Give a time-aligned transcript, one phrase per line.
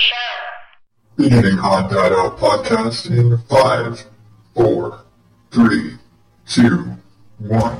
[0.00, 1.22] show.
[1.22, 4.06] Beginning Odd Dad Out podcast in five,
[4.54, 5.04] four,
[5.50, 5.98] three,
[6.46, 6.96] two,
[7.38, 7.76] one.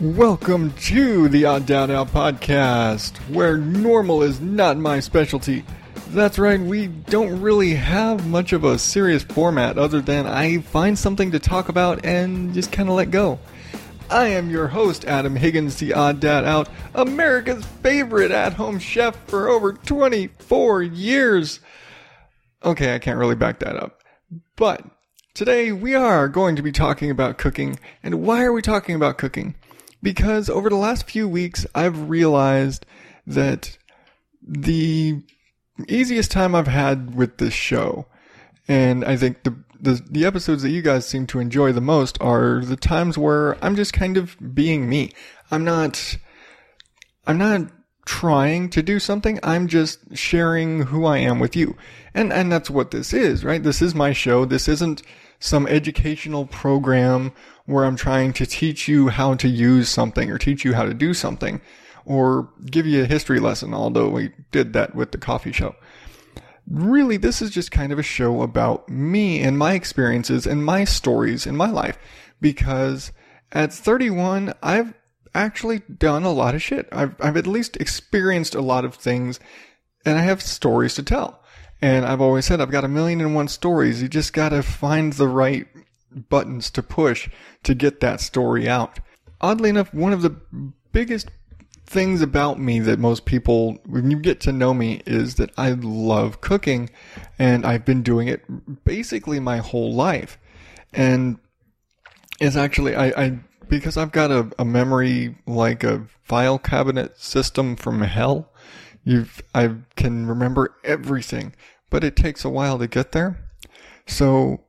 [0.00, 5.64] Welcome to the Odd Dad Out podcast, where normal is not my specialty.
[6.10, 10.98] That's right, we don't really have much of a serious format other than I find
[10.98, 13.38] something to talk about and just kind of let go.
[14.08, 19.16] I am your host, Adam Higgins, the Odd Dad Out, America's favorite at home chef
[19.28, 21.60] for over 24 years.
[22.64, 24.02] Okay, I can't really back that up.
[24.56, 24.86] But
[25.34, 27.78] today we are going to be talking about cooking.
[28.02, 29.56] And why are we talking about cooking?
[30.02, 32.86] Because over the last few weeks, I've realized
[33.26, 33.76] that
[34.42, 35.22] the
[35.88, 38.06] easiest time I've had with this show,
[38.66, 42.20] and I think the, the the episodes that you guys seem to enjoy the most
[42.20, 45.12] are the times where I'm just kind of being me.
[45.50, 46.18] I'm not
[47.26, 47.70] I'm not
[48.08, 49.38] trying to do something.
[49.42, 51.76] I'm just sharing who I am with you.
[52.14, 53.62] And and that's what this is, right?
[53.62, 54.46] This is my show.
[54.46, 55.02] This isn't
[55.38, 57.32] some educational program
[57.66, 60.94] where I'm trying to teach you how to use something or teach you how to
[60.94, 61.60] do something
[62.08, 65.76] or give you a history lesson, although we did that with the coffee show.
[66.66, 70.84] Really, this is just kind of a show about me and my experiences and my
[70.84, 71.98] stories in my life
[72.40, 73.12] because
[73.52, 74.94] at 31, I've
[75.34, 76.88] actually done a lot of shit.
[76.90, 79.38] I've, I've at least experienced a lot of things
[80.06, 81.42] and I have stories to tell.
[81.82, 84.00] And I've always said I've got a million and one stories.
[84.00, 85.68] You just got to find the right
[86.30, 87.28] buttons to push
[87.64, 88.98] to get that story out.
[89.42, 90.34] Oddly enough, one of the
[90.92, 91.28] biggest
[91.88, 95.70] things about me that most people, when you get to know me, is that I
[95.70, 96.90] love cooking
[97.38, 98.44] and I've been doing it
[98.84, 100.36] basically my whole life.
[100.92, 101.38] And
[102.40, 107.74] it's actually, I, I because I've got a, a memory like a file cabinet system
[107.74, 108.52] from hell.
[109.04, 111.54] You've, I can remember everything,
[111.88, 113.48] but it takes a while to get there.
[114.06, 114.64] So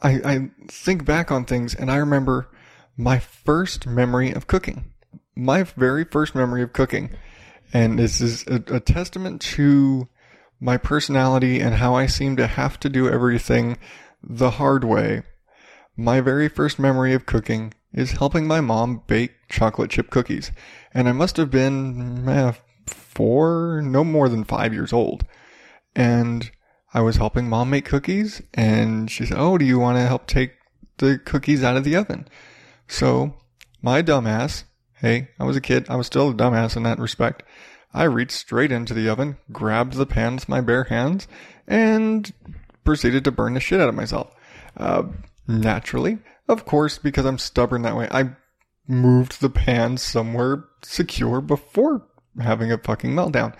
[0.00, 2.48] I, I think back on things and I remember
[2.96, 4.92] my first memory of cooking.
[5.36, 7.10] My very first memory of cooking.
[7.72, 10.08] And this is a, a testament to
[10.60, 13.76] my personality and how I seem to have to do everything
[14.22, 15.22] the hard way.
[15.96, 20.52] My very first memory of cooking is helping my mom bake chocolate chip cookies.
[20.92, 22.52] And I must have been eh,
[22.86, 25.24] four, no more than five years old.
[25.94, 26.50] And
[26.92, 30.26] I was helping mom make cookies and she said, Oh, do you want to help
[30.26, 30.52] take
[30.98, 32.28] the cookies out of the oven?
[32.88, 33.34] So
[33.82, 34.64] my dumbass,
[34.98, 35.86] hey, I was a kid.
[35.88, 37.42] I was still a dumbass in that respect.
[37.92, 41.26] I reached straight into the oven, grabbed the pan with my bare hands,
[41.66, 42.32] and
[42.84, 44.32] proceeded to burn the shit out of myself.
[44.76, 45.04] Uh,
[45.48, 46.18] naturally,
[46.48, 48.36] of course, because I'm stubborn that way, I
[48.86, 52.06] moved the pan somewhere secure before
[52.40, 53.54] having a fucking meltdown.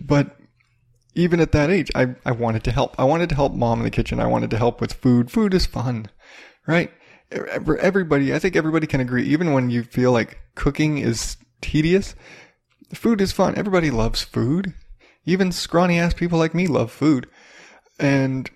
[0.00, 0.36] But
[1.14, 2.98] even at that age, I, I wanted to help.
[2.98, 4.20] I wanted to help mom in the kitchen.
[4.20, 5.30] I wanted to help with food.
[5.30, 6.08] Food is fun,
[6.66, 6.90] right?
[7.32, 12.14] Everybody, I think everybody can agree, even when you feel like cooking is tedious,
[12.94, 13.56] food is fun.
[13.56, 14.74] Everybody loves food.
[15.24, 17.28] Even scrawny ass people like me love food.
[17.98, 18.50] And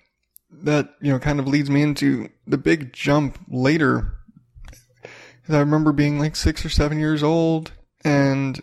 [0.51, 4.13] that, you know, kind of leads me into the big jump later.
[5.49, 7.71] I remember being like six or seven years old
[8.03, 8.61] and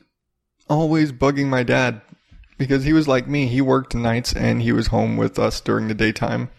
[0.68, 2.02] always bugging my dad
[2.58, 3.46] because he was like me.
[3.46, 6.50] He worked nights and he was home with us during the daytime.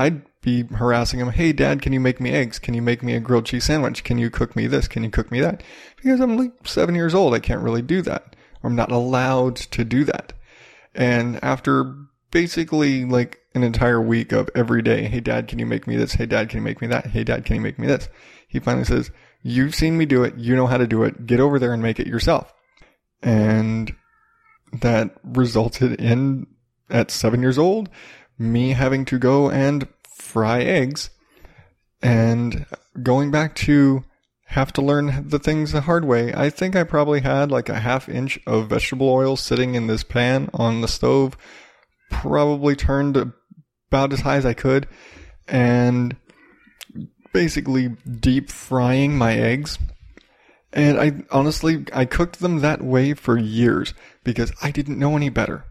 [0.00, 1.28] I'd be harassing him.
[1.28, 2.58] Hey, dad, can you make me eggs?
[2.58, 4.02] Can you make me a grilled cheese sandwich?
[4.02, 4.88] Can you cook me this?
[4.88, 5.62] Can you cook me that?
[5.96, 7.34] Because I'm like seven years old.
[7.34, 8.34] I can't really do that.
[8.62, 10.32] I'm not allowed to do that.
[10.94, 11.94] And after
[12.30, 16.14] basically like an entire week of every day, hey, dad, can you make me this?
[16.14, 17.08] Hey, dad, can you make me that?
[17.08, 18.08] Hey, dad, can you make me this?
[18.48, 19.10] He finally says,
[19.42, 20.34] you've seen me do it.
[20.38, 21.26] You know how to do it.
[21.26, 22.54] Get over there and make it yourself.
[23.22, 23.94] And
[24.72, 26.46] that resulted in,
[26.88, 27.90] at seven years old,
[28.40, 31.10] me having to go and fry eggs
[32.02, 32.66] and
[33.02, 34.04] going back to
[34.46, 36.32] have to learn the things the hard way.
[36.34, 40.02] I think I probably had like a half inch of vegetable oil sitting in this
[40.02, 41.36] pan on the stove,
[42.10, 44.88] probably turned about as high as I could,
[45.46, 46.16] and
[47.32, 49.78] basically deep frying my eggs
[50.72, 53.92] and I honestly, I cooked them that way for years
[54.22, 55.64] because I didn't know any better.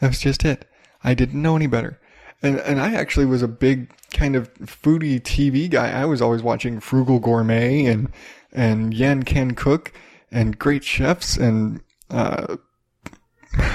[0.00, 0.66] That was just it.
[1.04, 2.00] I didn't know any better.
[2.42, 5.90] And, and I actually was a big kind of foodie TV guy.
[5.90, 8.12] I was always watching Frugal Gourmet and,
[8.52, 9.92] and Yan Can Cook
[10.30, 11.80] and great chefs and,
[12.10, 12.56] uh,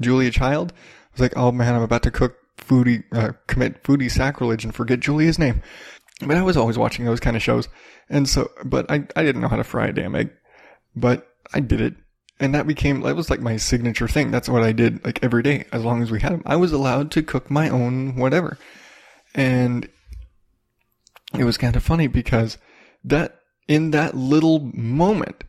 [0.00, 0.72] Julia Child.
[0.72, 4.74] I was like, oh man, I'm about to cook foodie, uh, commit foodie sacrilege and
[4.74, 5.62] forget Julia's name.
[6.20, 7.68] But I was always watching those kind of shows.
[8.08, 10.30] And so, but I, I didn't know how to fry a damn egg,
[10.94, 11.94] but I did it.
[12.42, 14.30] And that became, that was like my signature thing.
[14.30, 16.42] That's what I did like every day as long as we had them.
[16.44, 18.58] I was allowed to cook my own whatever.
[19.34, 19.88] And
[21.38, 22.58] it was kind of funny because
[23.04, 25.44] that, in that little moment,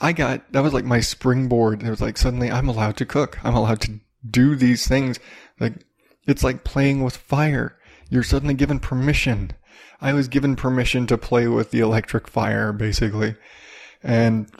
[0.00, 1.82] I got, that was like my springboard.
[1.82, 3.38] It was like suddenly I'm allowed to cook.
[3.44, 5.20] I'm allowed to do these things.
[5.60, 5.74] Like,
[6.26, 7.76] it's like playing with fire.
[8.08, 9.52] You're suddenly given permission.
[10.00, 13.36] I was given permission to play with the electric fire, basically.
[14.02, 14.50] And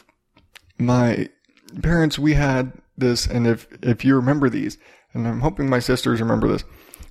[0.78, 1.30] my
[1.82, 4.78] parents, we had this, and if, if you remember these,
[5.14, 6.64] and I'm hoping my sisters remember this,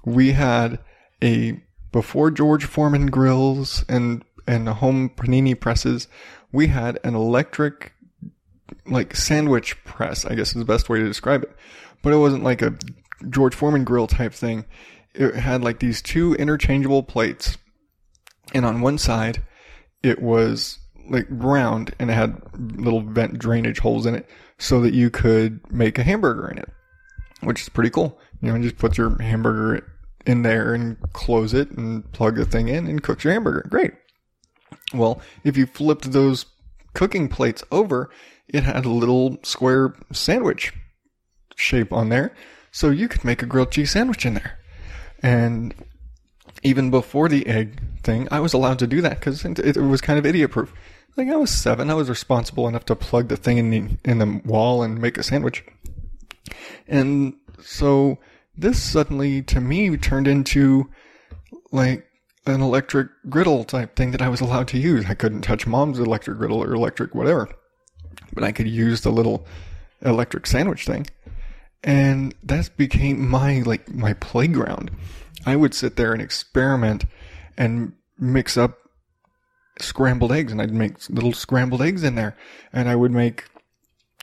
[0.06, 0.80] we had
[1.24, 1.62] a,
[1.92, 6.08] before George Foreman grills and, and home panini presses,
[6.52, 7.94] we had an electric,
[8.86, 11.52] like sandwich press, I guess is the best way to describe it.
[12.02, 12.76] But it wasn't like a
[13.30, 14.66] George Foreman grill type thing.
[15.14, 17.58] It had like these two interchangeable plates
[18.54, 19.44] and on one side
[20.04, 20.80] it was
[21.10, 24.30] like round and it had little vent drainage holes in it
[24.60, 26.70] so that you could make a hamburger in it,
[27.42, 28.20] which is pretty cool.
[28.42, 29.86] You know, just put your hamburger
[30.26, 33.66] in there and close it and plug the thing in and cook your hamburger.
[33.70, 33.94] Great.
[34.94, 36.46] Well, if you flipped those
[36.94, 38.10] cooking plates over,
[38.48, 40.74] it had a little square sandwich
[41.56, 42.36] shape on there.
[42.72, 44.60] So you could make a grilled cheese sandwich in there.
[45.22, 45.74] And
[46.64, 50.20] even before the egg thing, I was allowed to do that because it, was kind
[50.20, 50.74] of idiot proof.
[51.20, 54.20] Like I was seven, I was responsible enough to plug the thing in the in
[54.20, 55.66] the wall and make a sandwich.
[56.88, 58.20] And so
[58.58, 60.90] this suddenly, to me, turned into
[61.74, 62.06] like
[62.46, 65.08] an electric griddle type thing that I was allowed to use.
[65.10, 67.50] I couldn't touch mom's electric griddle or electric whatever,
[68.32, 69.46] but I could use the little
[70.02, 71.06] electric sandwich thing.
[71.84, 74.90] And that became my, like, my playground.
[75.46, 77.04] I would sit there and experiment
[77.58, 78.78] and mix up
[79.82, 82.36] scrambled eggs and I'd make little scrambled eggs in there.
[82.74, 83.46] And I would make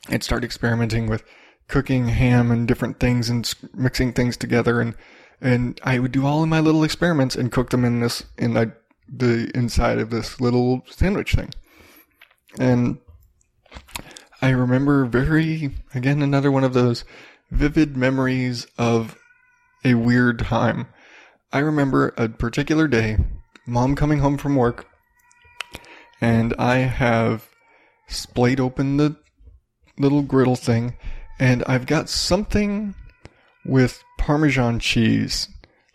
[0.08, 1.24] I'd start experimenting with
[1.68, 4.80] cooking ham and different things and mixing things together.
[4.80, 4.94] And
[5.40, 8.54] and I would do all of my little experiments and cook them in this in
[8.54, 8.72] the,
[9.08, 11.50] the inside of this little sandwich thing.
[12.58, 12.98] And
[14.40, 17.04] I remember very again another one of those
[17.50, 19.18] vivid memories of
[19.84, 20.88] a weird time.
[21.52, 23.18] I remember a particular day,
[23.66, 24.86] mom coming home from work,
[26.20, 27.48] and I have
[28.08, 29.16] splayed open the
[29.98, 30.96] little griddle thing,
[31.38, 32.94] and I've got something
[33.64, 35.48] with Parmesan cheese,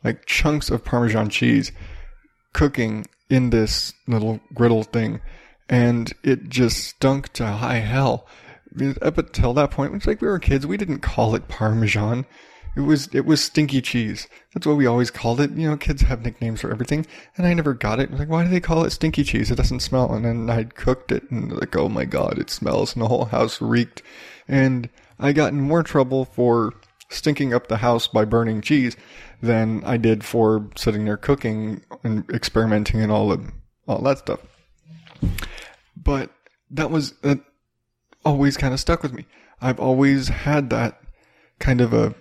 [0.04, 1.72] like chunks of Parmesan cheese,
[2.54, 5.22] cooking in this little griddle thing,
[5.70, 8.28] and it just stunk to high hell.
[9.02, 12.26] Up until that point, it's like we were kids, we didn't call it Parmesan.
[12.76, 14.28] It was it was stinky cheese.
[14.54, 15.52] That's what we always called it.
[15.52, 18.12] You know, kids have nicknames for everything, and I never got it.
[18.12, 19.52] Like, why do they call it stinky cheese?
[19.52, 20.14] It doesn't smell.
[20.14, 23.26] And then I cooked it, and like, oh my god, it smells, and the whole
[23.26, 24.02] house reeked.
[24.48, 24.90] And
[25.20, 26.74] I got in more trouble for
[27.10, 28.96] stinking up the house by burning cheese
[29.42, 33.52] than I did for sitting there cooking and experimenting and all of
[33.88, 34.40] all that stuff.
[35.96, 36.32] But
[36.70, 37.40] that was that
[38.24, 39.26] always kind of stuck with me.
[39.62, 41.02] I've always had that
[41.60, 42.16] kind of a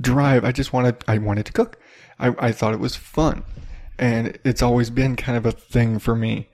[0.00, 0.44] drive.
[0.44, 1.78] I just wanted, I wanted to cook.
[2.18, 3.44] I, I thought it was fun.
[3.98, 6.48] And it's always been kind of a thing for me.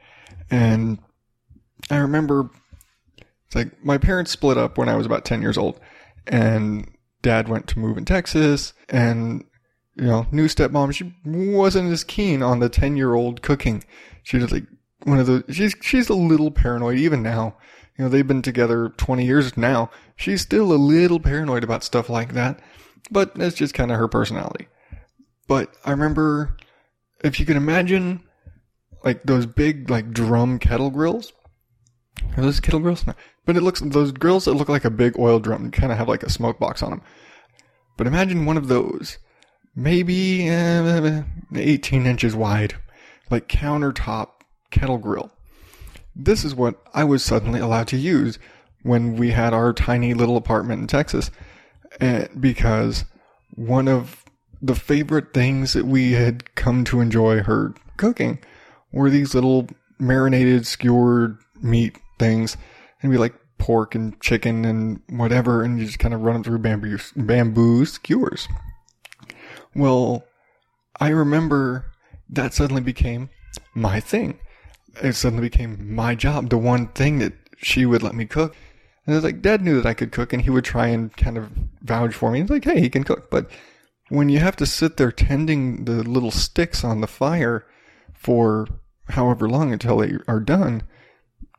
[0.51, 0.99] And
[1.91, 2.51] I remember
[3.47, 5.81] it's like my parents split up when I was about 10 years old
[6.27, 6.89] and
[7.23, 9.45] dad went to move in Texas and
[9.97, 13.85] you know, new stepmom, she wasn't as keen on the 10 year old cooking.
[14.23, 14.65] She was like
[15.03, 17.57] one of the, she's, she's a little paranoid even now.
[17.99, 19.91] You know, they've been together 20 years now.
[20.17, 22.61] She's still a little paranoid about stuff like that
[23.11, 24.69] but that's just kind of her personality.
[25.47, 26.57] But I remember,
[27.25, 28.23] if you can imagine,
[29.05, 31.33] like those big like drum kettle grills.
[32.37, 33.07] Are those kettle grills?
[33.07, 33.15] No.
[33.47, 35.99] But it looks those grills that look like a big oil drum and kind of
[35.99, 37.03] have like a smoke box on them.
[37.97, 39.19] But imagine one of those,
[39.75, 41.23] maybe uh,
[41.55, 42.75] 18 inches wide,
[43.31, 44.29] like countertop
[44.71, 45.33] kettle grill.
[46.15, 48.39] This is what I was suddenly allowed to use
[48.83, 51.31] when we had our tiny little apartment in Texas
[52.01, 53.05] and because
[53.55, 54.25] one of
[54.63, 58.39] the favorite things that we had come to enjoy her cooking
[58.93, 62.57] were these little marinated skewered meat things.
[63.03, 66.45] And we like pork and chicken and whatever and you just kind of run them
[66.45, 68.49] through bamboo bamboo skewers.
[69.75, 70.25] Well
[70.99, 71.85] i remember
[72.31, 73.29] that suddenly became
[73.75, 74.39] my thing.
[75.03, 78.57] It suddenly became my job the one thing that she would let me cook
[79.07, 81.39] and it's like, Dad knew that I could cook and he would try and kind
[81.39, 81.51] of
[81.83, 82.41] vouch for me.
[82.41, 83.31] He's like, hey, he can cook.
[83.31, 83.51] But
[84.09, 87.67] when you have to sit there tending the little sticks on the fire
[88.15, 88.69] for
[89.09, 90.83] however long until they are done,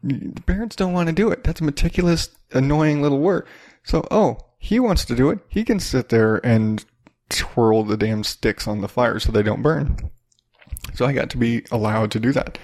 [0.03, 1.43] the parents don't want to do it.
[1.43, 3.47] That's meticulous, annoying little work.
[3.83, 5.39] So, oh, he wants to do it.
[5.47, 6.85] He can sit there and
[7.29, 10.11] twirl the damn sticks on the fire so they don't burn.
[10.93, 12.57] So I got to be allowed to do that.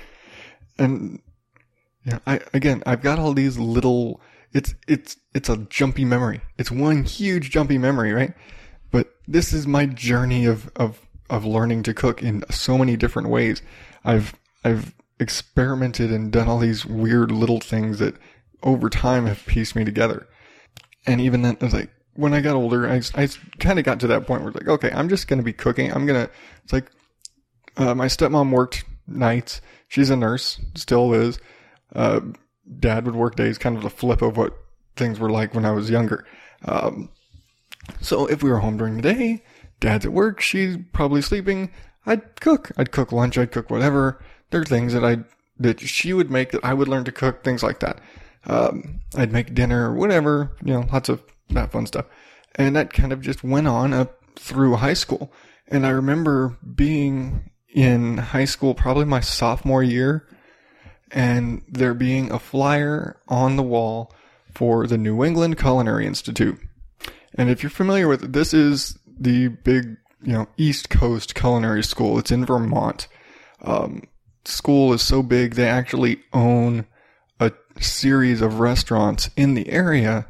[0.77, 1.22] And
[2.05, 4.22] yeah, I again, I've got all these little
[4.54, 6.42] it's it's it's a jumpy memory.
[6.58, 8.34] It's one huge jumpy memory, right?
[8.92, 13.30] But this is my journey of of of learning to cook in so many different
[13.30, 13.62] ways.
[14.04, 18.16] I've I've experimented and done all these weird little things that
[18.63, 20.27] over time have pieced me together.
[21.06, 24.00] And even then, I was like, when I got older, I, I kind of got
[24.01, 25.92] to that point where it's like, okay, I'm just going to be cooking.
[25.94, 26.32] I'm going to,
[26.63, 26.92] it's like,
[27.77, 29.62] uh, my stepmom worked nights.
[29.88, 31.39] She's a nurse, still is.
[31.96, 32.22] Uh,
[32.80, 34.58] dad would work days, kind of the flip of what
[34.96, 36.26] things were like when I was younger.
[36.66, 37.10] Um,
[38.02, 39.44] so if we were home during the day,
[39.80, 41.72] dad's at work, she's probably sleeping,
[42.06, 42.72] I'd cook.
[42.78, 44.24] I'd cook lunch, I'd cook whatever.
[44.50, 45.20] There are things that I
[45.60, 48.00] that she would make that I would learn to cook, things like that.
[48.46, 52.06] Um, I'd make dinner, whatever, you know, lots of that fun stuff.
[52.56, 55.32] And that kind of just went on up through high school.
[55.68, 60.28] And I remember being in high school, probably my sophomore year,
[61.12, 64.14] and there being a flyer on the wall
[64.54, 66.60] for the New England Culinary Institute.
[67.36, 71.84] And if you're familiar with it, this is the big, you know, East Coast Culinary
[71.84, 72.18] School.
[72.18, 73.08] It's in Vermont.
[73.62, 74.04] Um,
[74.46, 76.86] school is so big, they actually own
[77.40, 80.28] a series of restaurants in the area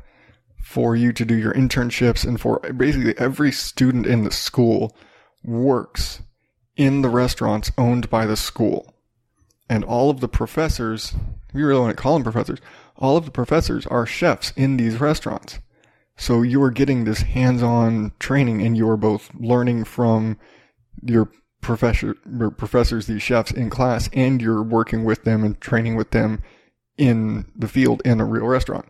[0.62, 4.96] for you to do your internships and for basically every student in the school
[5.44, 6.22] works
[6.76, 8.94] in the restaurants owned by the school.
[9.70, 11.14] And all of the professors,
[11.50, 12.60] if you really want to call them professors,
[12.96, 15.60] all of the professors are chefs in these restaurants.
[16.16, 20.40] So you are getting this hands-on training and you are both learning from
[21.04, 21.30] your
[21.62, 26.12] professor, your professors, these chefs in class, and you're working with them and training with
[26.12, 26.42] them
[26.98, 28.86] in the field in a real restaurant.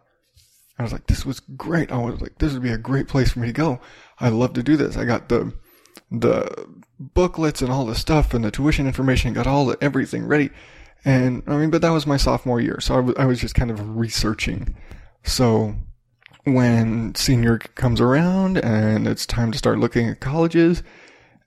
[0.80, 1.92] I was like, this was great.
[1.92, 3.82] I was like, this would be a great place for me to go.
[4.20, 4.96] I'd love to do this.
[4.96, 5.54] I got the,
[6.12, 6.68] the
[7.00, 10.50] booklets and all the stuff and the tuition information, got all the, everything ready.
[11.06, 12.80] And I mean, but that was my sophomore year.
[12.82, 14.76] So I, w- I was just kind of researching.
[15.24, 15.76] So
[16.44, 20.84] when senior comes around and it's time to start looking at colleges,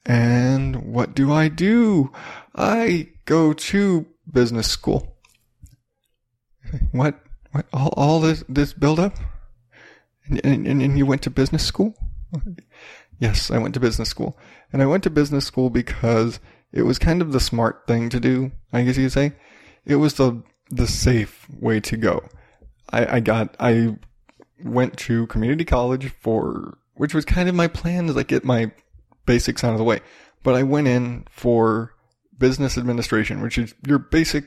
[0.07, 2.11] and what do I do?
[2.55, 5.17] I go to business school.
[6.93, 7.21] What?
[7.53, 7.67] What?
[7.73, 9.17] All, all this, this build up?
[10.27, 11.95] And, and, and you went to business school?
[13.21, 14.37] Yes, I went to business school.
[14.73, 16.41] And I went to business school because
[16.73, 19.33] it was kind of the smart thing to do, I guess you could say.
[19.85, 22.23] It was the, the safe way to go.
[22.91, 23.97] I, I got, I
[24.65, 28.73] went to community college for, which was kind of my plan to like get my
[29.27, 30.01] basics out of the way.
[30.43, 31.95] But I went in for
[32.39, 34.45] business administration, which is your basic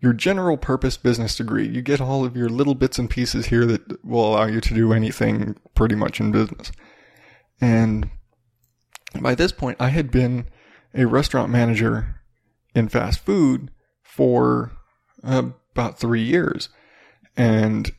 [0.00, 1.66] your general purpose business degree.
[1.66, 4.74] You get all of your little bits and pieces here that will allow you to
[4.74, 6.70] do anything pretty much in business.
[7.60, 8.10] And
[9.20, 10.46] by this point, I had been
[10.94, 12.20] a restaurant manager
[12.74, 13.70] in fast food
[14.02, 14.72] for
[15.24, 16.68] uh, about three years.
[17.36, 17.92] And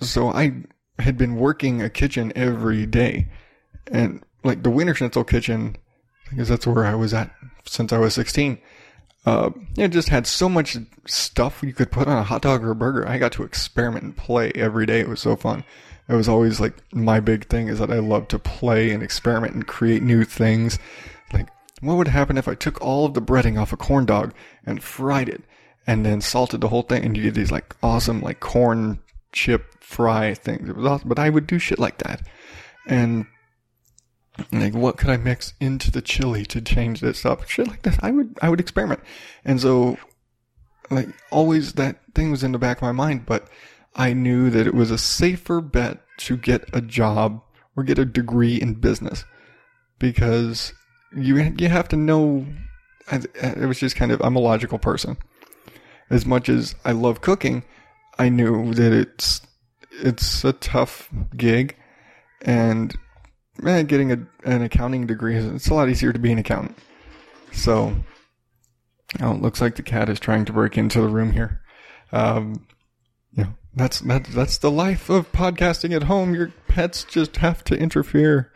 [0.00, 0.62] so I
[0.98, 3.28] had been working a kitchen every day.
[3.90, 5.76] And like the Wienerschnitzel kitchen,
[6.30, 7.32] because that's where I was at
[7.66, 8.58] since I was 16
[9.26, 12.72] uh, it just had so much stuff you could put on a hot dog or
[12.72, 13.08] a burger.
[13.08, 15.00] I got to experiment and play every day.
[15.00, 15.64] It was so fun.
[16.08, 19.54] It was always like my big thing is that I love to play and experiment
[19.54, 20.78] and create new things.
[21.32, 21.48] Like,
[21.80, 24.34] what would happen if I took all of the breading off a corn dog
[24.66, 25.42] and fried it
[25.86, 29.00] and then salted the whole thing and you get these like awesome like corn
[29.32, 30.68] chip fry things.
[30.68, 32.26] It was awesome, but I would do shit like that.
[32.86, 33.26] And
[34.52, 37.48] like what could I mix into the chili to change this up?
[37.48, 37.96] Shit like this.
[38.00, 39.00] I would I would experiment.
[39.44, 39.96] And so
[40.90, 43.48] like always that thing was in the back of my mind, but
[43.94, 47.42] I knew that it was a safer bet to get a job
[47.76, 49.24] or get a degree in business
[49.98, 50.72] because
[51.16, 52.46] you you have to know
[53.10, 55.16] it was just kind of I'm a logical person.
[56.10, 57.64] As much as I love cooking,
[58.18, 59.40] I knew that it's
[59.90, 61.76] it's a tough gig
[62.42, 62.96] and
[63.64, 66.76] eh, getting a, an accounting degree is it's a lot easier to be an accountant.
[67.52, 67.94] So,
[69.20, 71.60] oh, it looks like the cat is trying to break into the room here.
[72.12, 72.66] Um,
[73.36, 76.34] know, that's that's that's the life of podcasting at home.
[76.34, 78.52] Your pets just have to interfere.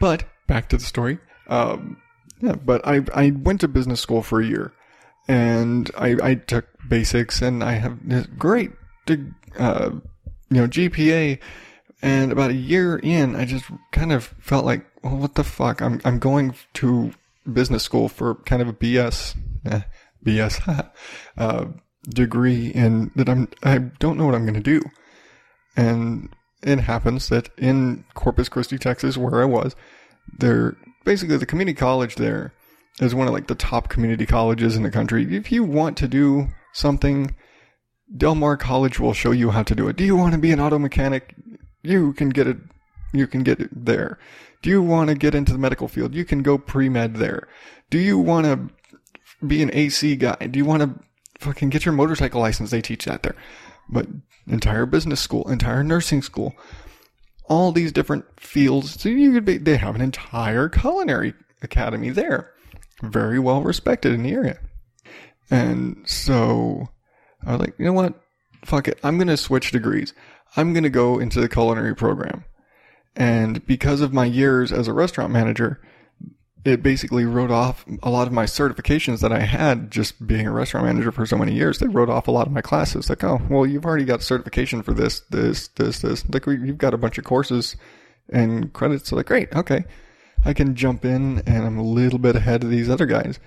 [0.00, 1.18] But back to the story.
[1.48, 1.98] Um,
[2.40, 4.72] yeah, but I I went to business school for a year,
[5.28, 8.72] and I I took basics, and I have this great,
[9.58, 9.90] uh,
[10.50, 11.38] you know, GPA
[12.02, 15.80] and about a year in, I just kind of felt like, well, what the fuck?
[15.80, 17.12] I'm, I'm going to
[17.50, 19.82] business school for kind of a BS, eh,
[20.26, 20.90] BS
[21.38, 21.66] uh,
[22.08, 24.82] degree in that I'm I don't know what I'm going to do,
[25.76, 26.28] and
[26.62, 29.74] it happens that in Corpus Christi, Texas, where I was,
[30.38, 32.52] there basically the community college there
[33.00, 35.34] is one of like the top community colleges in the country.
[35.34, 37.34] If you want to do something,
[38.14, 39.96] Del Mar College will show you how to do it.
[39.96, 41.34] Do you want to be an auto mechanic?
[41.82, 42.58] You can get it.
[43.12, 44.18] You can get it there.
[44.62, 46.14] Do you want to get into the medical field?
[46.14, 47.48] You can go pre-med there.
[47.90, 50.46] Do you want to be an AC guy?
[50.50, 50.94] Do you want to
[51.42, 52.70] fucking get your motorcycle license?
[52.70, 53.36] They teach that there.
[53.88, 54.06] But
[54.46, 56.54] entire business school, entire nursing school,
[57.46, 59.00] all these different fields.
[59.00, 62.52] So you could be, they have an entire culinary academy there.
[63.02, 64.58] Very well respected in the area.
[65.50, 66.88] And so
[67.44, 68.14] I was like, you know what?
[68.64, 68.98] Fuck it.
[69.02, 70.14] I'm going to switch degrees.
[70.56, 72.44] I'm going to go into the culinary program.
[73.16, 75.80] And because of my years as a restaurant manager,
[76.64, 80.52] it basically wrote off a lot of my certifications that I had just being a
[80.52, 81.78] restaurant manager for so many years.
[81.78, 83.08] They wrote off a lot of my classes.
[83.08, 86.28] Like, oh, well, you've already got certification for this, this, this, this.
[86.28, 87.74] Like, you've got a bunch of courses
[88.28, 89.08] and credits.
[89.08, 89.84] So, like, great, okay.
[90.44, 93.40] I can jump in and I'm a little bit ahead of these other guys.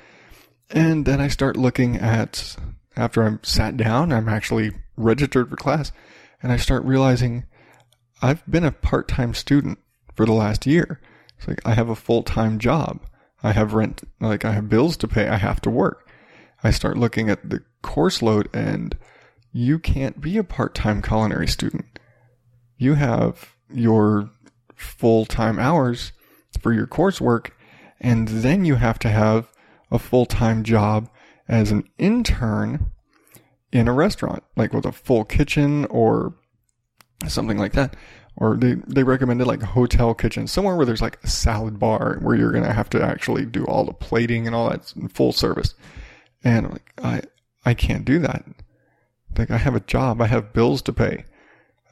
[0.69, 2.57] And then I start looking at,
[2.97, 5.91] after I'm sat down, I'm actually registered for class,
[6.41, 7.45] and I start realizing
[8.21, 9.79] I've been a part time student
[10.15, 10.99] for the last year.
[11.37, 13.01] It's like I have a full time job.
[13.43, 15.27] I have rent, like I have bills to pay.
[15.27, 16.07] I have to work.
[16.63, 18.97] I start looking at the course load and
[19.51, 21.99] you can't be a part time culinary student.
[22.77, 24.29] You have your
[24.75, 26.11] full time hours
[26.59, 27.51] for your coursework
[28.01, 29.51] and then you have to have
[29.91, 31.09] a full time job
[31.47, 32.91] as an intern
[33.71, 36.33] in a restaurant, like with a full kitchen or
[37.27, 37.95] something like that
[38.37, 42.17] or they, they recommended like a hotel kitchen, somewhere where there's like a salad bar
[42.21, 45.73] where you're to have to actually do all the plating and all that full service.
[46.43, 47.21] And I'm like, I,
[47.65, 48.45] I can't do that.
[49.37, 50.21] Like I have a job.
[50.21, 51.25] I have bills to pay.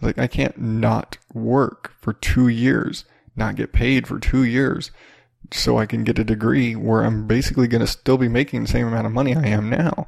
[0.02, 4.91] Like I can't not work for two years, not get paid for two years
[5.52, 8.88] so I can get a degree where I'm basically to still be making the same
[8.88, 10.08] amount of money I am now.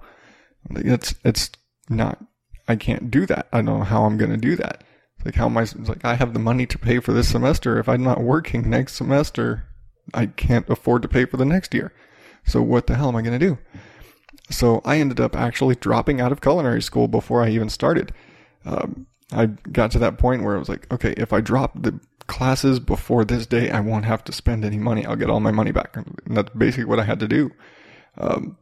[0.69, 1.49] Like it's, it's
[1.89, 2.23] not,
[2.67, 3.47] I can't do that.
[3.53, 4.83] I don't know how I'm to do that.
[5.25, 5.65] Like how am I?
[5.75, 7.79] Like I have the money to pay for this semester.
[7.79, 9.65] If I'm not working next semester,
[10.13, 11.91] I can't afford to pay for the next year.
[12.45, 13.57] So what the hell am I going to do?
[14.51, 18.13] So I ended up actually dropping out of culinary school before I even started.
[18.65, 21.99] Um, I got to that point where I was like, okay, if I drop the
[22.27, 25.05] classes before this day, I won't have to spend any money.
[25.05, 25.95] I'll get all my money back.
[25.95, 27.51] And that's basically what I had to do.
[28.17, 28.57] Um,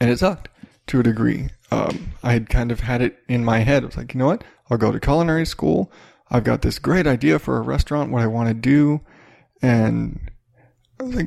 [0.00, 0.48] and it sucked
[0.88, 1.48] to a degree.
[1.70, 3.84] Um, I had kind of had it in my head.
[3.84, 4.42] I was like, you know what?
[4.70, 5.92] I'll go to culinary school.
[6.30, 9.00] I've got this great idea for a restaurant, what I want to do.
[9.62, 10.30] And
[11.00, 11.26] I like,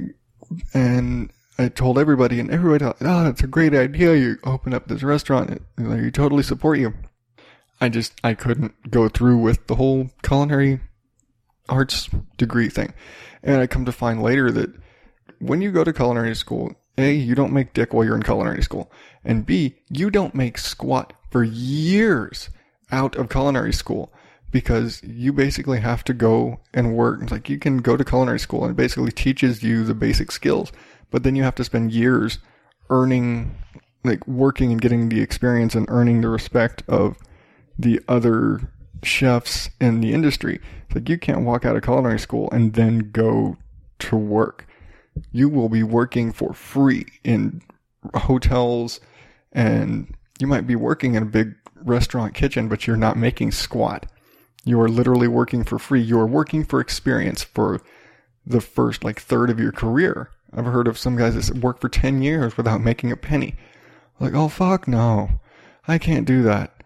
[0.74, 4.16] and I told everybody, and everybody, thought, oh, that's a great idea.
[4.16, 5.50] You open up this restaurant.
[5.50, 6.94] It, you totally support you.
[7.82, 10.82] I just, I couldn't go through with the whole culinary
[11.70, 12.94] arts degree thing.
[13.42, 14.70] And I come to find later that
[15.40, 18.64] when you go to culinary school, A, you don't make dick while you're in culinary
[18.64, 18.92] school.
[19.24, 22.50] And B, you don't make squat for years
[22.92, 24.12] out of culinary school
[24.52, 27.22] because you basically have to go and work.
[27.22, 30.32] It's like you can go to culinary school and it basically teaches you the basic
[30.32, 30.72] skills,
[31.12, 32.40] but then you have to spend years
[32.90, 33.56] earning,
[34.04, 37.18] like working and getting the experience and earning the respect of
[37.78, 38.72] the other
[39.04, 40.60] chefs in the industry.
[40.86, 43.58] It's like you can't walk out of culinary school and then go
[44.00, 44.68] to work.
[45.32, 47.62] You will be working for free in
[48.16, 49.00] hotels
[49.52, 54.06] and you might be working in a big restaurant kitchen, but you're not making squat.
[54.66, 56.02] You are literally working for free.
[56.02, 57.82] You are working for experience for
[58.46, 60.30] the first like third of your career.
[60.54, 63.56] I've heard of some guys that work for 10 years without making a penny.
[64.20, 65.40] Like, oh fuck no.
[65.88, 66.84] I can't do that.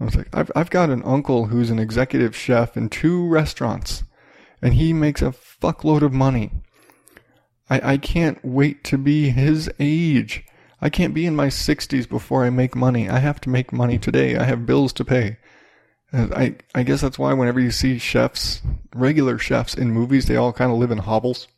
[0.00, 4.04] I was like, I've, I've got an uncle who's an executive chef in two restaurants
[4.62, 6.52] and he makes a fuckload of money.
[7.68, 10.44] I, I can't wait to be his age.
[10.80, 13.08] I can't be in my 60s before I make money.
[13.08, 14.36] I have to make money today.
[14.36, 15.38] I have bills to pay.
[16.12, 18.62] I, I guess that's why whenever you see chefs,
[18.94, 21.48] regular chefs in movies, they all kind of live in hovels.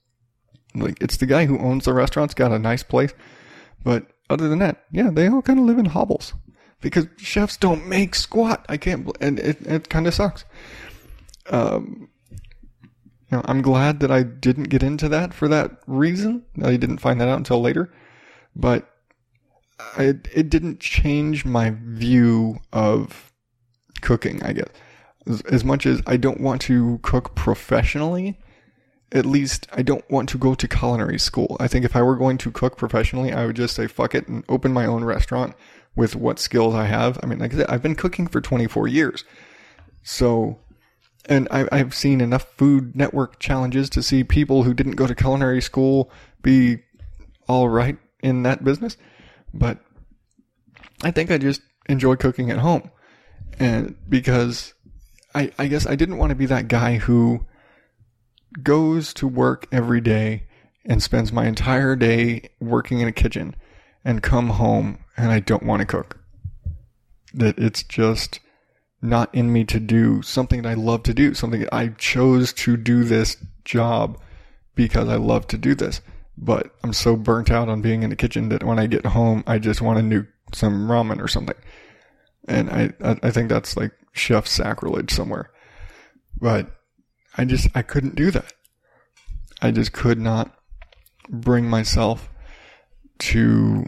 [0.75, 3.13] Like, it's the guy who owns the restaurant's got a nice place.
[3.85, 6.33] But other than that, yeah, they all kind of live in hovels.
[6.81, 8.65] Because chefs don't make squat.
[8.69, 10.45] I can't, and it, it kind of sucks.
[11.51, 12.09] Um,
[13.31, 16.45] I'm glad that I didn't get into that for that reason.
[16.63, 17.93] I didn't find that out until later.
[18.57, 18.90] But
[19.97, 23.33] I, it didn't change my view of
[24.01, 24.69] cooking, I guess.
[25.27, 28.39] As, as much as I don't want to cook professionally,
[29.13, 31.57] at least I don't want to go to culinary school.
[31.59, 34.29] I think if I were going to cook professionally, I would just say fuck it
[34.29, 35.55] and open my own restaurant
[35.97, 37.19] with what skills I have.
[37.23, 39.25] I mean, like I said, I've been cooking for 24 years.
[40.03, 40.61] So,
[41.27, 45.15] and I, I've seen enough Food Network challenges to see people who didn't go to
[45.15, 46.11] culinary school
[46.43, 46.79] be
[47.49, 48.97] all right in that business.
[49.53, 49.79] But
[51.03, 52.91] I think I just enjoy cooking at home.
[53.59, 54.75] And because
[55.35, 57.47] I, I guess I didn't want to be that guy who
[58.63, 60.45] goes to work every day
[60.85, 63.55] and spends my entire day working in a kitchen
[64.05, 66.19] and come home and I don't want to cook.
[67.35, 68.41] That it's just
[69.03, 72.77] not in me to do something that I love to do, something I chose to
[72.77, 74.21] do this job
[74.75, 76.01] because I love to do this.
[76.43, 79.45] But I'm so burnt out on being in the kitchen that when I get home,
[79.47, 81.57] I just want to nuke some ramen or something.
[82.49, 85.51] And I, I think that's like chef sacrilege somewhere.
[86.41, 86.71] But
[87.37, 88.55] I just, I couldn't do that.
[89.61, 90.57] I just could not
[91.29, 92.31] bring myself
[93.19, 93.85] to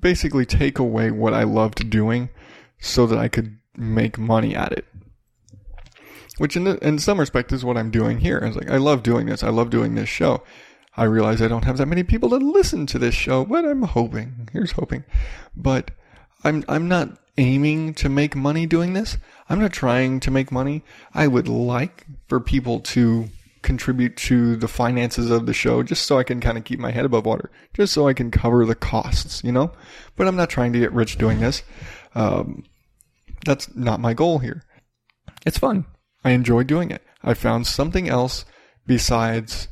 [0.00, 2.30] basically take away what I loved doing
[2.80, 4.86] so that I could make money at it.
[6.38, 8.40] Which in, the, in some respect is what I'm doing here.
[8.42, 9.42] I was like, I love doing this.
[9.42, 10.42] I love doing this show.
[10.96, 13.82] I realize I don't have that many people to listen to this show, but I'm
[13.82, 14.48] hoping.
[14.52, 15.04] Here's hoping.
[15.56, 15.90] But
[16.44, 19.16] I'm I'm not aiming to make money doing this.
[19.48, 20.84] I'm not trying to make money.
[21.14, 23.28] I would like for people to
[23.62, 26.90] contribute to the finances of the show just so I can kind of keep my
[26.90, 29.72] head above water, just so I can cover the costs, you know?
[30.16, 31.62] But I'm not trying to get rich doing this.
[32.14, 32.64] Um,
[33.44, 34.62] that's not my goal here.
[35.46, 35.86] It's fun.
[36.24, 37.02] I enjoy doing it.
[37.22, 38.44] I found something else
[38.86, 39.68] besides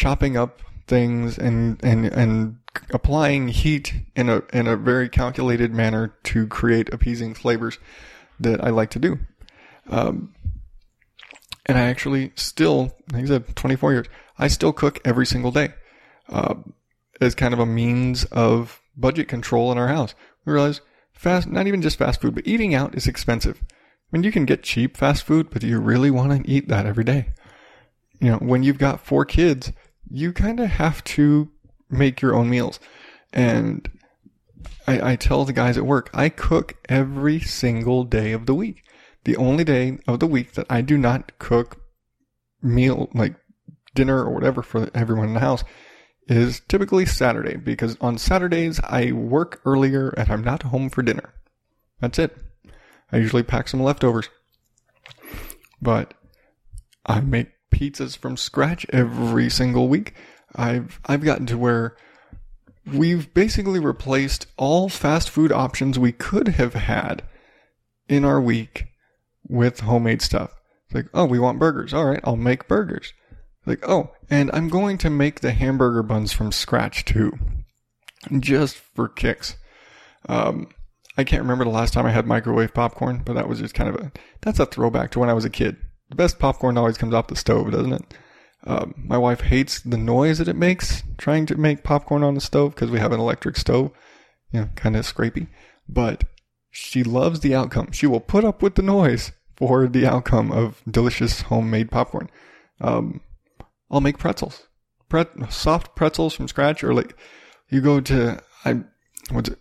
[0.00, 2.56] chopping up things and, and, and
[2.90, 7.78] applying heat in a, in a very calculated manner to create appeasing flavors
[8.38, 9.18] that I like to do.
[9.90, 10.34] Um,
[11.66, 14.06] and I actually still, like I said, 24 years,
[14.38, 15.74] I still cook every single day.
[16.28, 16.54] Uh,
[17.20, 20.14] as kind of a means of budget control in our house.
[20.46, 20.80] We realize
[21.12, 23.60] fast, not even just fast food, but eating out is expensive.
[23.62, 26.68] I mean, you can get cheap fast food, but do you really want to eat
[26.68, 27.32] that every day?
[28.20, 29.72] You know, when you've got four kids,
[30.10, 31.50] you kind of have to
[31.88, 32.80] make your own meals.
[33.32, 33.88] And
[34.86, 38.82] I, I tell the guys at work, I cook every single day of the week
[39.24, 41.80] the only day of the week that I do not cook
[42.62, 43.34] meal like
[43.94, 45.64] dinner or whatever for everyone in the house
[46.28, 51.34] is typically Saturday because on Saturdays I work earlier and I'm not home for dinner.
[52.00, 52.36] That's it.
[53.12, 54.28] I usually pack some leftovers.
[55.82, 56.14] But
[57.04, 60.14] I make pizzas from scratch every single week.
[60.54, 61.96] I've I've gotten to where
[62.86, 67.22] we've basically replaced all fast food options we could have had
[68.08, 68.86] in our week
[69.48, 70.52] with homemade stuff.
[70.86, 71.94] It's like, oh, we want burgers.
[71.94, 73.12] All right, I'll make burgers.
[73.66, 77.38] Like, oh, and I'm going to make the hamburger buns from scratch too,
[78.38, 79.56] just for kicks.
[80.28, 80.68] Um,
[81.16, 83.94] I can't remember the last time I had microwave popcorn, but that was just kind
[83.94, 85.76] of a that's a throwback to when I was a kid.
[86.10, 88.14] The best popcorn always comes off the stove, doesn't it?
[88.66, 92.40] Um, my wife hates the noise that it makes trying to make popcorn on the
[92.40, 93.90] stove because we have an electric stove,
[94.52, 95.46] you know, kind of scrapey.
[95.88, 96.24] But
[96.70, 97.92] she loves the outcome.
[97.92, 102.28] She will put up with the noise for the outcome of delicious homemade popcorn.
[102.80, 103.20] Um,
[103.90, 104.66] I'll make pretzels,
[105.08, 107.16] Pret- soft pretzels from scratch, or like
[107.68, 108.82] you go to I,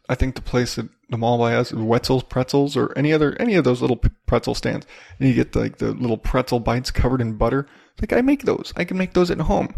[0.09, 3.55] I think the place at the mall by us, Wetzel's Pretzels, or any other any
[3.55, 4.85] of those little pretzel stands,
[5.19, 7.67] and you get the, like the little pretzel bites covered in butter.
[8.01, 8.73] Like I make those.
[8.75, 9.75] I can make those at home.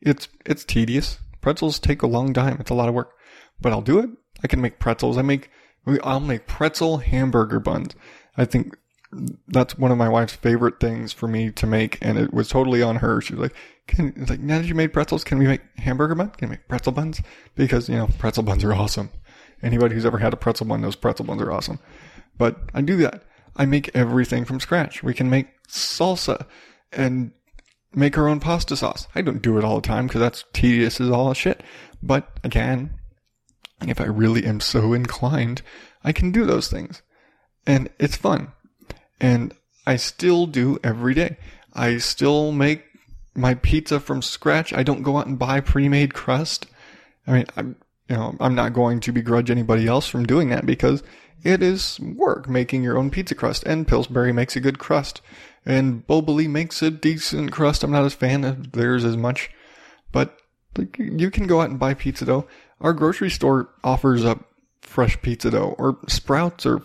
[0.00, 1.18] It's it's tedious.
[1.40, 2.58] Pretzels take a long time.
[2.60, 3.12] It's a lot of work,
[3.60, 4.10] but I'll do it.
[4.42, 5.18] I can make pretzels.
[5.18, 5.50] I make
[6.02, 7.94] I'll make pretzel hamburger buns.
[8.36, 8.76] I think
[9.46, 12.82] that's one of my wife's favorite things for me to make, and it was totally
[12.82, 13.20] on her.
[13.20, 13.54] She was like,
[13.86, 16.36] "Can like now that you made pretzels, can we make hamburger buns?
[16.36, 17.22] Can we make pretzel buns?
[17.54, 19.10] Because you know pretzel buns are awesome.
[19.62, 21.78] Anybody who's ever had a pretzel bun knows pretzel buns are awesome.
[22.36, 23.24] But I do that.
[23.56, 25.02] I make everything from scratch.
[25.02, 26.46] We can make salsa
[26.92, 27.32] and
[27.92, 29.08] make our own pasta sauce.
[29.14, 31.62] I don't do it all the time because that's tedious as all shit,
[32.02, 32.94] but I can.
[33.80, 35.62] If I really am so inclined,
[36.04, 37.02] I can do those things.
[37.66, 38.52] And it's fun.
[39.20, 39.54] And
[39.86, 41.36] I still do every day.
[41.72, 42.84] I still make
[43.34, 44.72] my pizza from scratch.
[44.72, 46.66] I don't go out and buy pre-made crust.
[47.26, 47.76] I mean, I'm,
[48.08, 51.02] you know, I'm not going to begrudge anybody else from doing that because
[51.42, 55.20] it is work making your own pizza crust and Pillsbury makes a good crust
[55.64, 57.84] and Boboli makes a decent crust.
[57.84, 59.50] I'm not a fan of theirs as much,
[60.10, 60.36] but
[60.76, 62.46] like, you can go out and buy pizza dough.
[62.80, 64.48] Our grocery store offers up
[64.80, 66.82] fresh pizza dough or Sprouts or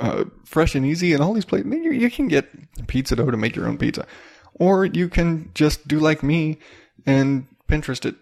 [0.00, 1.72] uh, Fresh and Easy and all these places.
[1.72, 4.06] You, you can get pizza dough to make your own pizza.
[4.54, 6.58] Or you can just do like me
[7.04, 8.16] and Pinterest it.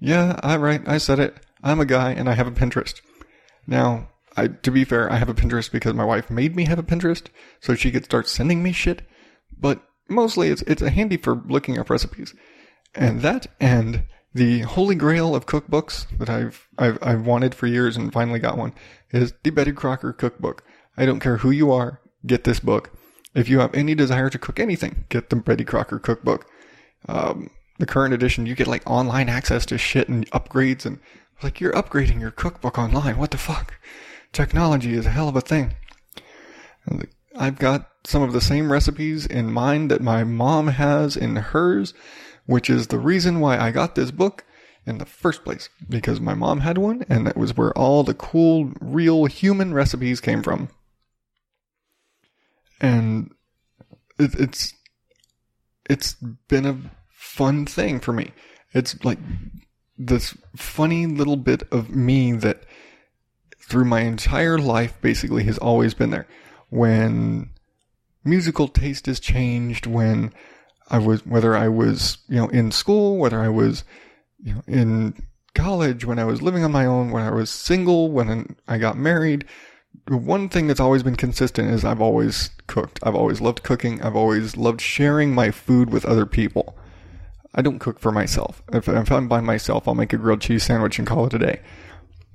[0.00, 0.86] Yeah, I right.
[0.86, 1.36] I said it.
[1.64, 3.00] I'm a guy and I have a Pinterest.
[3.66, 6.78] Now, I, to be fair, I have a Pinterest because my wife made me have
[6.78, 7.26] a Pinterest
[7.60, 9.02] so she could start sending me shit.
[9.58, 12.34] But mostly it's, it's a handy for looking up recipes.
[12.94, 17.96] And that and the holy grail of cookbooks that I've, I've, I've wanted for years
[17.96, 18.74] and finally got one
[19.10, 20.62] is the Betty Crocker cookbook.
[20.96, 22.90] I don't care who you are, get this book.
[23.34, 26.46] If you have any desire to cook anything, get the Betty Crocker cookbook.
[27.08, 31.00] Um, the current edition, you get like online access to shit and upgrades and
[31.42, 33.18] like you're upgrading your cookbook online.
[33.18, 33.74] What the fuck?
[34.32, 35.74] Technology is a hell of a thing.
[37.36, 41.94] I've got some of the same recipes in mind that my mom has in hers,
[42.46, 44.44] which is the reason why I got this book
[44.86, 48.14] in the first place because my mom had one and that was where all the
[48.14, 50.68] cool, real human recipes came from.
[52.80, 53.32] And
[54.18, 54.74] it, it's,
[55.88, 56.14] it's
[56.48, 58.32] been a fun thing for me.
[58.72, 59.18] It's like
[59.96, 62.64] this funny little bit of me that
[63.58, 66.26] through my entire life basically has always been there.
[66.70, 67.50] When
[68.24, 70.32] musical taste has changed, when
[70.88, 73.84] I was, whether I was, you know, in school, whether I was,
[74.42, 75.14] you know, in
[75.54, 78.98] college, when I was living on my own, when I was single, when I got
[78.98, 79.46] married,
[80.08, 82.98] one thing that's always been consistent is I've always cooked.
[83.02, 84.02] I've always loved cooking.
[84.02, 86.76] I've always loved sharing my food with other people.
[87.54, 88.62] I don't cook for myself.
[88.72, 91.38] If, if I'm by myself, I'll make a grilled cheese sandwich and call it a
[91.38, 91.60] day.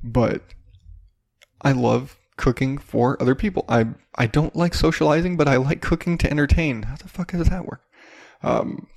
[0.03, 0.43] But
[1.61, 3.65] I love cooking for other people.
[3.67, 6.83] I I don't like socializing, but I like cooking to entertain.
[6.83, 7.81] How the fuck does that work?
[8.41, 8.87] Um,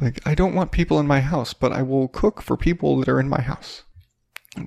[0.00, 3.08] like I don't want people in my house, but I will cook for people that
[3.08, 3.84] are in my house.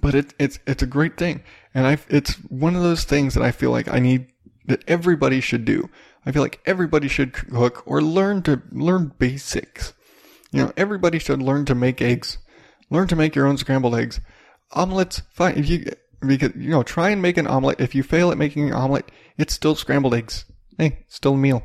[0.02, 3.44] But it, it's it's a great thing, and I it's one of those things that
[3.44, 4.28] I feel like I need
[4.66, 5.90] that everybody should do.
[6.26, 9.94] I feel like everybody should cook or learn to learn basics.
[10.54, 12.38] You know, everybody should learn to make eggs.
[12.92, 14.22] Learn to make your own scrambled eggs.
[14.72, 15.58] Omelets, fine.
[15.58, 15.92] If you,
[16.26, 17.82] because, you know, try and make an omelet.
[17.82, 20.46] If you fail at making an omelet, it's still scrambled eggs.
[20.78, 21.64] Hey, still a meal.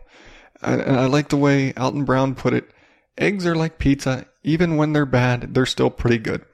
[0.63, 2.71] And, I like the way Alton Brown put it.
[3.19, 4.27] Eggs are like pizza.
[4.43, 6.45] Even when they're bad, they're still pretty good.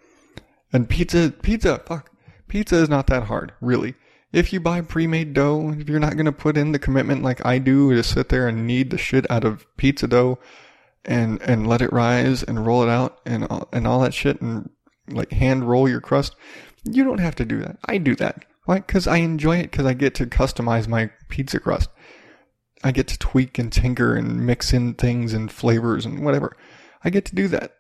[0.72, 2.10] And pizza, pizza, fuck.
[2.48, 3.94] Pizza is not that hard, really.
[4.32, 7.46] If you buy pre-made dough, if you're not going to put in the commitment like
[7.46, 10.40] I do to sit there and knead the shit out of pizza dough,
[11.04, 14.70] and and let it rise and roll it out and and all that shit and
[15.08, 16.34] like hand roll your crust.
[16.84, 17.78] You don't have to do that.
[17.84, 18.44] I do that.
[18.64, 18.76] Why?
[18.76, 19.70] Because I enjoy it.
[19.70, 21.90] Because I get to customize my pizza crust.
[22.82, 26.56] I get to tweak and tinker and mix in things and flavors and whatever.
[27.02, 27.76] I get to do that.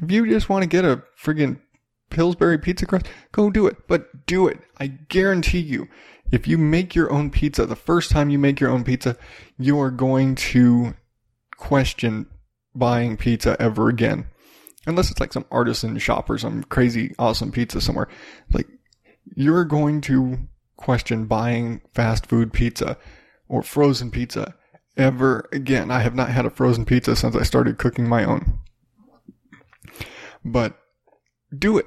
[0.00, 1.60] If you just want to get a friggin'
[2.10, 3.76] Pillsbury pizza crust, go do it.
[3.88, 4.58] But do it.
[4.78, 5.88] I guarantee you,
[6.30, 9.16] if you make your own pizza, the first time you make your own pizza,
[9.58, 10.94] you are going to
[11.56, 12.26] question
[12.74, 14.26] buying pizza ever again.
[14.86, 18.08] Unless it's like some artisan shop or some crazy awesome pizza somewhere.
[18.52, 18.66] Like,
[19.36, 20.38] you're going to
[20.76, 22.98] question buying fast food pizza
[23.48, 24.54] or frozen pizza
[24.96, 25.90] ever again.
[25.90, 28.58] I have not had a frozen pizza since I started cooking my own.
[30.44, 30.78] But
[31.56, 31.86] do it.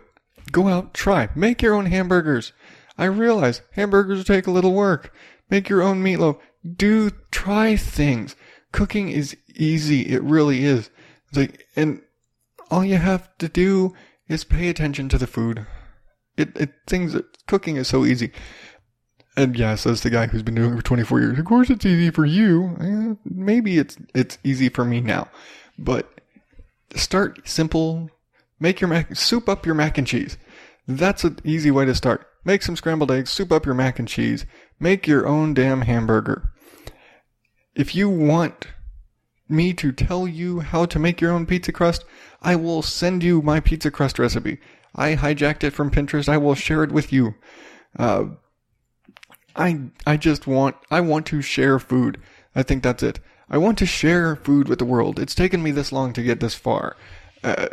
[0.52, 1.30] Go out, try.
[1.36, 2.54] Make your own hamburgers.
[2.98, 5.14] I realize hamburgers take a little work.
[5.50, 6.40] Make your own meatloaf.
[6.76, 8.36] Do try things.
[8.72, 10.02] Cooking is easy.
[10.02, 10.90] It really is.
[11.34, 12.02] Like, and
[12.72, 13.94] all you have to do
[14.28, 15.66] is pay attention to the food.
[16.38, 17.16] It, it things
[17.48, 18.32] cooking is so easy.
[19.38, 21.40] And yeah, says the guy who's been doing it for 24 years.
[21.40, 22.76] Of course, it's easy for you.
[22.80, 25.30] Eh, maybe it's it's easy for me now,
[25.78, 26.10] but
[26.96, 28.10] start simple.
[28.60, 30.38] Make your mac, soup up your mac and cheese.
[30.88, 32.26] That's an easy way to start.
[32.46, 34.46] Make some scrambled eggs, soup up your mac and cheese.
[34.80, 36.54] Make your own damn hamburger.
[37.76, 38.68] If you want
[39.48, 42.06] me to tell you how to make your own pizza crust,
[42.42, 44.60] I will send you my pizza crust recipe.
[44.96, 46.30] I hijacked it from Pinterest.
[46.30, 47.36] I will share it with you.
[47.98, 48.26] Uh,
[49.56, 52.20] I I just want I want to share food.
[52.56, 53.20] I think that's it.
[53.50, 55.20] I want to share food with the world.
[55.20, 56.96] It's taken me this long to get this far.
[57.44, 57.68] Uh,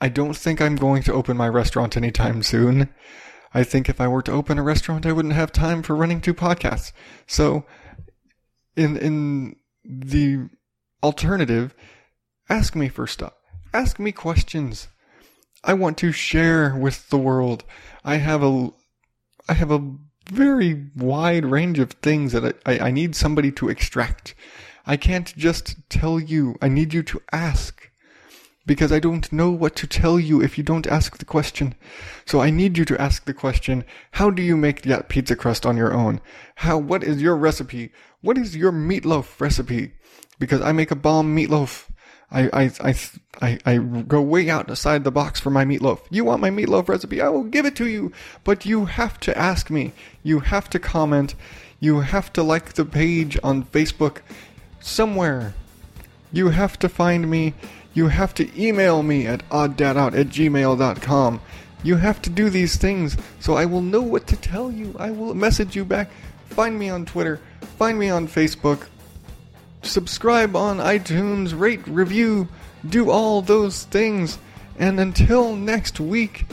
[0.00, 2.88] I don't think I'm going to open my restaurant anytime soon.
[3.52, 6.20] I think if I were to open a restaurant, I wouldn't have time for running
[6.20, 6.92] two podcasts.
[7.26, 7.64] So,
[8.78, 10.48] in in the
[11.02, 11.74] alternative,
[12.48, 13.34] ask me for stuff.
[13.72, 14.88] Ask me questions.
[15.64, 17.64] I want to share with the world.
[18.04, 18.70] I have a,
[19.48, 19.96] I have a
[20.30, 24.34] very wide range of things that I, I need somebody to extract.
[24.86, 26.56] I can't just tell you.
[26.62, 27.77] I need you to ask.
[28.68, 31.74] Because I don't know what to tell you if you don't ask the question.
[32.26, 35.64] So I need you to ask the question, how do you make that pizza crust
[35.64, 36.20] on your own?
[36.56, 37.90] How, what is your recipe?
[38.20, 39.92] What is your meatloaf recipe?
[40.38, 41.88] Because I make a bomb meatloaf.
[42.30, 42.94] I, I, I,
[43.40, 46.00] I, I go way outside the box for my meatloaf.
[46.10, 47.22] You want my meatloaf recipe?
[47.22, 48.12] I will give it to you.
[48.44, 49.92] But you have to ask me.
[50.22, 51.34] You have to comment.
[51.80, 54.18] You have to like the page on Facebook
[54.78, 55.54] somewhere.
[56.30, 57.54] You have to find me.
[57.98, 61.40] You have to email me at odddadout at gmail.com.
[61.82, 64.94] You have to do these things so I will know what to tell you.
[65.00, 66.08] I will message you back.
[66.44, 67.40] Find me on Twitter.
[67.76, 68.86] Find me on Facebook.
[69.82, 71.58] Subscribe on iTunes.
[71.58, 72.46] Rate, review.
[72.88, 74.38] Do all those things.
[74.78, 76.46] And until next week,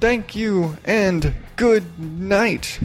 [0.00, 2.78] thank you and good night.